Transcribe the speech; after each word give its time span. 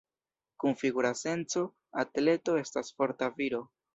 Kun 0.61 0.77
figura 0.83 1.11
senco, 1.19 1.63
atleto 2.05 2.57
estas 2.65 2.91
forta 3.01 3.31
viro. 3.43 3.63